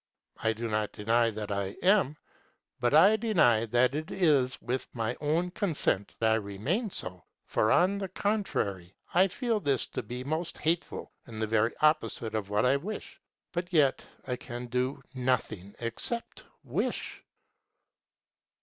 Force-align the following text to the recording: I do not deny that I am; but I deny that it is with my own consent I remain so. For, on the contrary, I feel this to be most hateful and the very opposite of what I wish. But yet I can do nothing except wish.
I 0.41 0.53
do 0.53 0.67
not 0.67 0.93
deny 0.93 1.29
that 1.29 1.51
I 1.51 1.75
am; 1.83 2.17
but 2.79 2.91
I 2.95 3.17
deny 3.17 3.67
that 3.67 3.93
it 3.93 4.09
is 4.09 4.59
with 4.59 4.87
my 4.95 5.15
own 5.21 5.51
consent 5.51 6.15
I 6.19 6.33
remain 6.41 6.89
so. 6.89 7.23
For, 7.45 7.71
on 7.71 7.99
the 7.99 8.07
contrary, 8.09 8.95
I 9.13 9.27
feel 9.27 9.59
this 9.59 9.85
to 9.89 10.01
be 10.01 10.23
most 10.23 10.57
hateful 10.57 11.11
and 11.27 11.39
the 11.39 11.45
very 11.45 11.73
opposite 11.81 12.33
of 12.33 12.49
what 12.49 12.65
I 12.65 12.77
wish. 12.77 13.21
But 13.51 13.71
yet 13.71 14.03
I 14.25 14.37
can 14.37 14.65
do 14.65 15.03
nothing 15.13 15.75
except 15.77 16.45
wish. 16.63 17.23